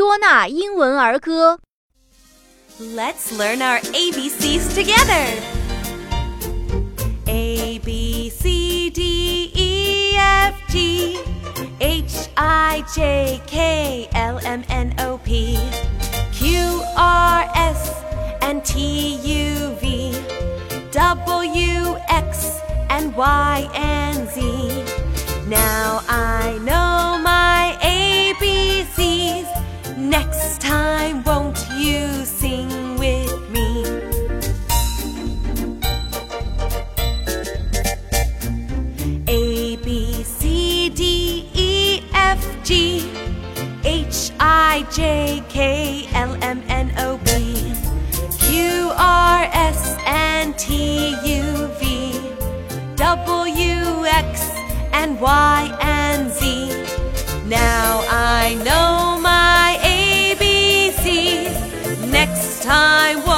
[0.00, 1.60] 多纳英文儿歌。
[2.80, 5.26] Let's learn our ABCs together.
[7.26, 11.18] A B C D E F G
[11.80, 15.58] H I J K L M N O P
[16.32, 17.92] Q R S
[18.40, 20.14] and T U V
[20.92, 22.58] W X
[22.88, 24.49] and Y and Z.
[42.64, 43.10] G
[43.84, 47.72] H I J K L M N O B
[48.38, 52.20] Q R S N T U V
[52.96, 54.50] W X
[54.92, 56.68] and Y and Z.
[57.46, 61.56] Now I know my ABCs.
[62.10, 63.29] Next time.